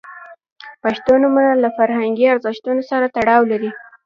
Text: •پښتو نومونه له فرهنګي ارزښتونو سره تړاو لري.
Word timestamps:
•پښتو 0.83 1.13
نومونه 1.21 1.51
له 1.63 1.69
فرهنګي 1.77 2.25
ارزښتونو 2.33 2.81
سره 2.91 3.05
تړاو 3.15 3.41
لري. 3.51 3.71